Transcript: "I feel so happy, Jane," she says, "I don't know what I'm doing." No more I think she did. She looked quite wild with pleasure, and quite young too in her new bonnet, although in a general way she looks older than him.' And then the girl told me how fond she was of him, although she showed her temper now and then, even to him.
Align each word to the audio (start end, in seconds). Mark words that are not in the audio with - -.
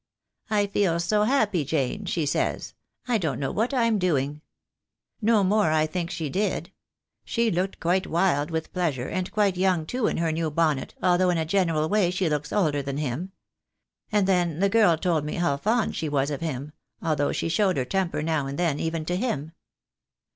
"I 0.49 0.65
feel 0.65 0.99
so 0.99 1.25
happy, 1.25 1.63
Jane," 1.63 2.05
she 2.05 2.25
says, 2.25 2.73
"I 3.07 3.19
don't 3.19 3.39
know 3.39 3.51
what 3.51 3.71
I'm 3.71 3.99
doing." 3.99 4.41
No 5.21 5.43
more 5.43 5.69
I 5.71 5.85
think 5.85 6.09
she 6.09 6.27
did. 6.27 6.71
She 7.23 7.51
looked 7.51 7.79
quite 7.79 8.07
wild 8.07 8.49
with 8.49 8.73
pleasure, 8.73 9.07
and 9.07 9.31
quite 9.31 9.57
young 9.57 9.85
too 9.85 10.07
in 10.07 10.17
her 10.17 10.31
new 10.31 10.49
bonnet, 10.49 10.95
although 11.03 11.29
in 11.29 11.37
a 11.37 11.45
general 11.45 11.87
way 11.87 12.09
she 12.09 12.29
looks 12.29 12.51
older 12.51 12.81
than 12.81 12.97
him.' 12.97 13.31
And 14.11 14.27
then 14.27 14.57
the 14.57 14.69
girl 14.69 14.97
told 14.97 15.23
me 15.23 15.35
how 15.35 15.55
fond 15.57 15.95
she 15.95 16.09
was 16.09 16.31
of 16.31 16.41
him, 16.41 16.71
although 17.03 17.31
she 17.31 17.47
showed 17.47 17.77
her 17.77 17.85
temper 17.85 18.23
now 18.23 18.47
and 18.47 18.57
then, 18.57 18.79
even 18.79 19.05
to 19.05 19.15
him. 19.15 19.51